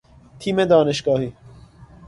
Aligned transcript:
تیم 0.39 0.65
دانشگاهی 0.65 1.33